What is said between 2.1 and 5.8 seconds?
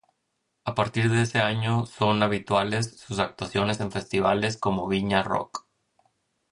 habituales sus actuaciones en festivales como Viña Rock.